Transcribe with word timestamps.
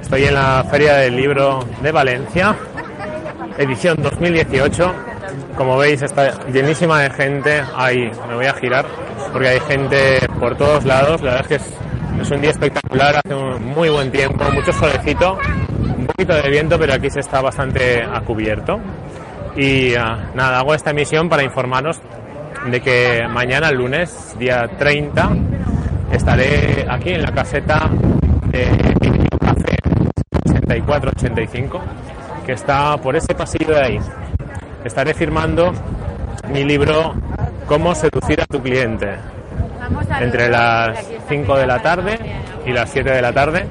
Estoy 0.00 0.24
en 0.24 0.34
la 0.34 0.64
Feria 0.70 0.94
del 0.94 1.14
Libro 1.14 1.62
de 1.82 1.92
Valencia, 1.92 2.56
edición 3.58 3.98
2018. 4.02 4.94
Como 5.56 5.76
veis 5.76 6.00
está 6.00 6.46
llenísima 6.46 7.02
de 7.02 7.10
gente. 7.10 7.62
Ahí 7.76 8.10
me 8.28 8.34
voy 8.34 8.46
a 8.46 8.54
girar 8.54 8.86
porque 9.32 9.48
hay 9.48 9.60
gente 9.60 10.26
por 10.38 10.56
todos 10.56 10.84
lados. 10.84 11.20
La 11.20 11.34
verdad 11.34 11.52
es 11.52 11.58
que 11.58 12.22
es, 12.22 12.30
un 12.30 12.40
día 12.40 12.50
espectacular, 12.50 13.20
hace 13.22 13.34
un 13.34 13.62
muy 13.62 13.90
buen 13.90 14.10
tiempo, 14.10 14.44
mucho 14.52 14.72
solecito, 14.72 15.38
un 15.98 16.06
poquito 16.06 16.34
de 16.34 16.48
viento, 16.48 16.78
pero 16.78 16.94
aquí 16.94 17.10
se 17.10 17.20
está 17.20 17.42
bastante 17.42 18.02
a 18.02 18.22
cubierto. 18.22 18.80
Y 19.56 19.94
ah, 19.96 20.30
nada, 20.34 20.60
hago 20.60 20.74
esta 20.74 20.92
emisión 20.92 21.28
para 21.28 21.42
informaros 21.42 22.00
de 22.70 22.80
que 22.80 23.26
mañana, 23.28 23.70
lunes, 23.70 24.34
día 24.38 24.66
30, 24.78 25.30
estaré 26.12 26.86
aquí 26.88 27.10
en 27.10 27.22
la 27.22 27.32
caseta 27.32 27.90
de 28.50 28.66
Café 29.38 29.76
8485, 30.44 31.80
que 32.44 32.52
está 32.52 32.96
por 32.98 33.16
ese 33.16 33.34
pasillo 33.34 33.74
de 33.74 33.82
ahí. 33.82 33.98
Estaré 34.84 35.14
firmando 35.14 35.72
mi 36.52 36.64
libro 36.64 37.14
Cómo 37.66 37.94
seducir 37.94 38.40
a 38.40 38.46
tu 38.46 38.60
cliente 38.60 39.08
entre 40.20 40.48
las 40.48 41.08
5 41.28 41.56
de 41.56 41.66
la 41.66 41.80
tarde 41.80 42.18
y 42.66 42.72
las 42.72 42.90
7 42.90 43.10
de 43.10 43.22
la 43.22 43.32
tarde, 43.32 43.66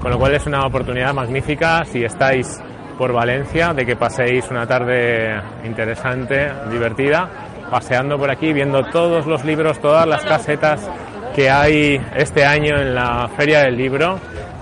con 0.00 0.10
lo 0.10 0.18
cual 0.18 0.34
es 0.34 0.46
una 0.46 0.66
oportunidad 0.66 1.14
magnífica 1.14 1.84
si 1.84 2.04
estáis 2.04 2.60
por 2.98 3.12
Valencia 3.12 3.72
de 3.72 3.86
que 3.86 3.96
paséis 3.96 4.50
una 4.50 4.66
tarde 4.66 5.40
interesante, 5.64 6.50
divertida, 6.70 7.28
paseando 7.70 8.18
por 8.18 8.30
aquí, 8.30 8.52
viendo 8.52 8.84
todos 8.84 9.26
los 9.26 9.44
libros, 9.44 9.78
todas 9.80 10.06
las 10.06 10.24
casetas 10.24 10.88
que 11.38 11.48
hay 11.48 12.04
este 12.16 12.44
año 12.44 12.80
en 12.80 12.96
la 12.96 13.30
Feria 13.36 13.60
del 13.60 13.76
Libro, 13.76 14.18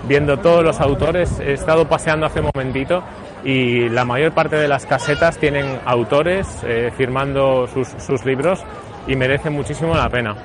viendo 0.07 0.37
todos 0.37 0.63
los 0.63 0.79
autores. 0.79 1.41
He 1.41 1.55
estado 1.55 1.89
paseando 1.89 2.27
hace 2.27 2.41
un 2.41 2.51
momentito 2.55 3.03
y 3.43 3.89
la 3.89 4.05
mayor 4.05 4.33
parte 4.33 4.57
de 4.57 4.69
las 4.69 4.85
casetas 4.85 5.39
tienen 5.39 5.65
autores 5.87 6.47
eh, 6.67 6.93
firmando 6.95 7.67
sus, 7.67 7.89
sus 7.97 8.27
libros 8.27 8.63
y 9.07 9.17
merece 9.17 9.49
muchísimo 9.49 9.95
la 9.95 10.11
pena. 10.11 10.37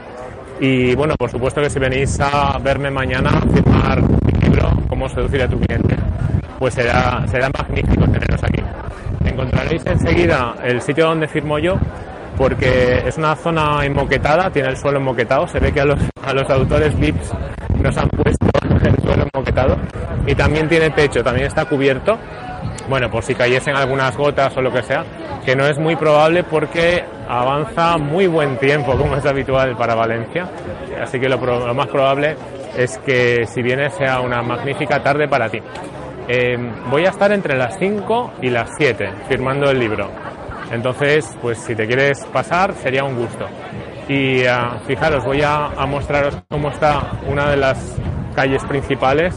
Y 0.61 0.95
bueno, 0.95 1.15
por 1.19 1.29
supuesto 1.29 1.59
que 1.61 1.69
si 1.69 1.79
venís 1.79 2.17
a 2.21 2.57
verme 2.59 2.89
mañana 2.89 3.31
a 3.31 3.41
firmar 3.41 4.01
mi 4.01 4.31
libro, 4.39 4.71
Cómo 4.87 5.09
seducir 5.09 5.41
a 5.41 5.49
tu 5.49 5.59
cliente, 5.59 5.97
pues 6.57 6.75
será, 6.75 7.25
será 7.27 7.49
magnífico 7.59 8.05
teneros 8.05 8.41
aquí. 8.41 8.63
Encontraréis 9.25 9.85
enseguida 9.85 10.55
el 10.63 10.81
sitio 10.81 11.07
donde 11.07 11.27
firmo 11.27 11.59
yo, 11.59 11.75
porque 12.37 13.03
es 13.05 13.17
una 13.17 13.35
zona 13.35 13.85
enmoquetada, 13.85 14.49
tiene 14.49 14.69
el 14.69 14.77
suelo 14.77 14.99
enmoquetado, 14.99 15.47
se 15.47 15.59
ve 15.59 15.71
que 15.71 15.81
a 15.81 15.85
los, 15.85 15.99
a 16.23 16.33
los 16.33 16.49
autores 16.49 16.97
VIPs 16.97 17.31
nos 17.81 17.97
han 17.97 18.09
puesto 18.09 18.47
el 18.85 18.95
suelo 19.03 19.25
enmoquetado 19.33 19.77
y 20.25 20.35
también 20.35 20.67
tiene 20.69 20.89
techo, 20.91 21.23
también 21.23 21.47
está 21.47 21.65
cubierto, 21.65 22.17
bueno, 22.89 23.09
por 23.09 23.23
si 23.23 23.35
cayesen 23.35 23.75
algunas 23.75 24.15
gotas 24.17 24.55
o 24.57 24.61
lo 24.61 24.71
que 24.71 24.83
sea, 24.83 25.03
que 25.45 25.55
no 25.55 25.65
es 25.65 25.77
muy 25.79 25.95
probable 25.95 26.43
porque 26.43 27.03
avanza 27.27 27.97
muy 27.97 28.27
buen 28.27 28.57
tiempo, 28.57 28.95
como 28.97 29.15
es 29.15 29.25
habitual 29.25 29.75
para 29.75 29.95
Valencia, 29.95 30.49
así 31.01 31.19
que 31.19 31.29
lo, 31.29 31.37
más 31.73 31.87
probable 31.87 32.35
es 32.77 32.97
que 32.99 33.45
si 33.47 33.61
vienes 33.61 33.93
sea 33.95 34.21
una 34.21 34.41
magnífica 34.41 35.01
tarde 35.01 35.27
para 35.27 35.49
ti. 35.49 35.59
Eh, 36.27 36.57
voy 36.89 37.05
a 37.05 37.09
estar 37.09 37.31
entre 37.31 37.57
las 37.57 37.77
5 37.79 38.33
y 38.41 38.49
las 38.49 38.69
7 38.77 39.09
firmando 39.27 39.69
el 39.69 39.79
libro. 39.79 40.09
Entonces, 40.71 41.37
pues 41.41 41.57
si 41.59 41.75
te 41.75 41.85
quieres 41.85 42.23
pasar, 42.31 42.73
sería 42.75 43.03
un 43.03 43.15
gusto. 43.15 43.45
Y 44.07 44.45
ah, 44.45 44.79
fijaros, 44.87 45.23
voy 45.23 45.41
a, 45.41 45.69
mostraros 45.87 46.37
cómo 46.49 46.69
está 46.69 47.11
una 47.27 47.49
de 47.49 47.57
las 47.57 47.97
calles 48.35 48.63
principales. 48.65 49.35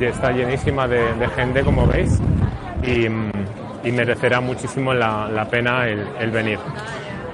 Está 0.00 0.32
llenísima 0.32 0.88
de, 0.88 1.28
gente, 1.36 1.62
como 1.62 1.86
veis. 1.86 2.20
Y, 2.82 3.08
merecerá 3.90 4.40
muchísimo 4.40 4.94
la, 4.94 5.28
la 5.28 5.44
pena 5.46 5.86
el, 5.88 6.06
el 6.20 6.30
venir. 6.30 6.58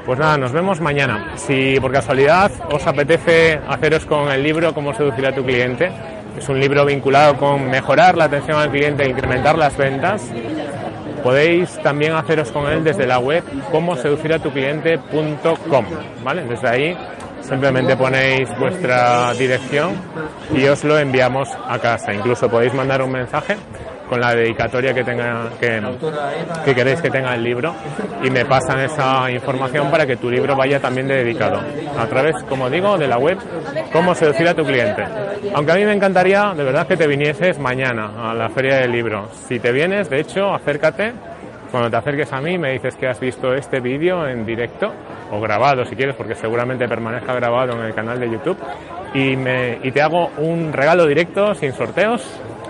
Pues 0.05 0.19
nada, 0.19 0.39
nos 0.39 0.53
vemos 0.53 0.81
mañana. 0.81 1.33
Si 1.37 1.79
por 1.81 1.93
casualidad 1.93 2.51
os 2.71 2.87
apetece 2.87 3.61
haceros 3.69 4.07
con 4.07 4.31
el 4.31 4.43
libro 4.43 4.73
Cómo 4.73 4.95
seducir 4.95 5.27
a 5.27 5.35
tu 5.35 5.45
cliente, 5.45 5.93
es 6.39 6.49
un 6.49 6.59
libro 6.61 6.85
vinculado 6.87 7.37
con 7.37 7.69
mejorar 7.69 8.17
la 8.17 8.25
atención 8.25 8.59
al 8.59 8.71
cliente 8.71 9.03
e 9.03 9.11
incrementar 9.11 9.59
las 9.59 9.77
ventas, 9.77 10.31
podéis 11.23 11.77
también 11.83 12.13
haceros 12.15 12.51
con 12.51 12.71
él 12.71 12.85
desde 12.85 13.07
la 13.07 13.19
web 13.19 13.43
como 13.71 13.97
seduciratucliente.com, 13.97 15.85
¿vale? 16.23 16.45
Desde 16.45 16.69
ahí 16.69 16.97
simplemente 17.41 17.97
ponéis 17.97 18.49
vuestra 18.59 19.33
dirección 19.35 19.93
y 20.55 20.67
os 20.67 20.85
lo 20.85 20.99
enviamos 20.99 21.49
a 21.67 21.79
casa. 21.79 22.13
Incluso 22.13 22.49
podéis 22.49 22.75
mandar 22.75 23.03
un 23.03 23.13
mensaje 23.13 23.57
con 24.09 24.21
la 24.21 24.35
dedicatoria 24.35 24.95
que 24.95 25.05
tenga 25.05 25.51
que, 25.61 25.83
que 26.65 26.75
queréis 26.75 27.01
que 27.01 27.11
tenga 27.11 27.35
el 27.35 27.43
libro 27.43 27.75
y 28.23 28.31
me 28.31 28.45
pasan 28.45 28.81
esa 28.81 29.31
información 29.31 29.91
para 29.91 30.07
que 30.07 30.17
tu 30.17 30.31
libro 30.31 30.57
vaya 30.57 30.81
también 30.81 31.07
dedicado 31.07 31.61
a 31.99 32.07
través, 32.07 32.43
como 32.45 32.71
digo, 32.71 32.97
de 32.99 33.07
la 33.07 33.19
web 33.19 33.39
cómo 33.93 34.15
seducir 34.15 34.49
a 34.49 34.55
tu 34.55 34.65
cliente. 34.65 35.05
Aunque 35.55 35.73
a 35.73 35.75
mí 35.77 35.85
me 35.85 35.93
encantaría 35.93 36.53
de 36.57 36.65
verdad 36.65 36.87
que 36.87 36.97
te 36.97 37.07
vinieses 37.07 37.59
mañana 37.59 38.31
a 38.31 38.35
la 38.35 38.49
feria 38.49 38.77
del 38.79 38.93
libro. 38.93 39.29
Si 39.49 39.59
te 39.59 39.73
vienes, 39.73 40.11
de 40.11 40.21
hecho, 40.21 40.55
acércate. 40.55 41.13
Cuando 41.71 41.91
te 41.91 41.97
acerques 41.97 42.33
a 42.33 42.41
mí 42.41 42.57
me 42.57 42.73
dices 42.73 42.97
que 42.97 43.07
has 43.07 43.21
visto 43.21 43.53
este 43.53 43.81
vídeo 43.81 44.27
en 44.27 44.47
directo 44.47 44.91
o 45.31 45.39
grabado 45.39 45.85
si 45.85 45.95
quieres, 45.95 46.17
porque 46.17 46.35
seguramente 46.35 46.89
permanezca 46.89 47.35
grabado 47.35 47.75
en 47.75 47.81
el 47.81 47.95
canal 47.95 48.19
de 48.19 48.31
YouTube 48.31 48.57
y, 49.13 49.37
me, 49.37 49.79
y 49.83 49.91
te 49.91 50.01
hago 50.01 50.31
un 50.39 50.73
regalo 50.73 51.07
directo 51.07 51.55
sin 51.55 51.75
sorteos 51.75 52.23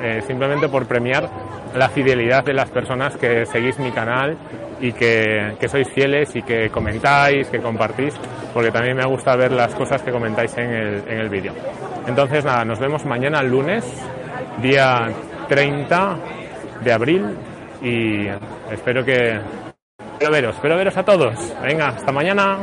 eh, 0.02 0.22
simplemente 0.26 0.68
por 0.68 0.86
premiar 0.86 1.28
la 1.74 1.88
fidelidad 1.88 2.44
de 2.44 2.54
las 2.54 2.70
personas 2.70 3.16
que 3.16 3.46
seguís 3.46 3.78
mi 3.78 3.90
canal 3.90 4.36
y 4.80 4.92
que, 4.92 5.56
que, 5.58 5.68
sois 5.68 5.88
fieles 5.88 6.34
y 6.36 6.42
que 6.42 6.70
comentáis, 6.70 7.48
que 7.48 7.58
compartís, 7.58 8.14
porque 8.54 8.70
también 8.70 8.96
me 8.96 9.04
gusta 9.04 9.36
ver 9.36 9.52
las 9.52 9.74
cosas 9.74 10.02
que 10.02 10.10
comentáis 10.10 10.56
en 10.56 10.70
el, 10.70 11.02
en 11.08 11.18
el 11.18 11.28
vídeo. 11.28 11.52
Entonces, 12.06 12.44
nada, 12.44 12.64
nos 12.64 12.78
vemos 12.78 13.04
mañana 13.04 13.42
lunes, 13.42 13.84
día 14.62 15.08
30 15.48 16.16
de 16.82 16.92
abril, 16.92 17.24
y 17.82 18.26
espero 18.72 19.04
que... 19.04 19.40
Espero 20.12 20.32
veros, 20.32 20.54
espero 20.56 20.76
veros 20.76 20.96
a 20.96 21.04
todos. 21.04 21.54
Venga, 21.62 21.88
hasta 21.88 22.10
mañana. 22.10 22.58